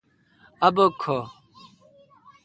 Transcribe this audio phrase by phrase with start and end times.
[0.65, 1.17] اؘ بک کھو۔